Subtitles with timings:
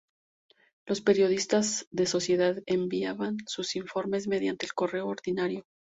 [0.87, 5.67] Los periodistas de sociedad enviaban sus informes mediante el correo ordinario.